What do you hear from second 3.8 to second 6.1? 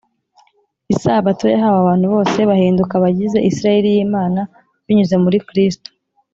y’imana binyuze muri kristo